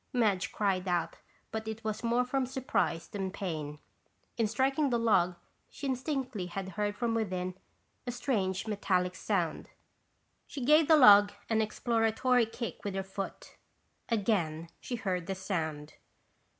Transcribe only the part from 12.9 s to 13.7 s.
her foot.